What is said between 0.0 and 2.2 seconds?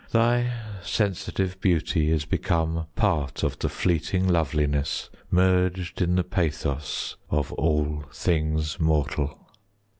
Thy sensitive beauty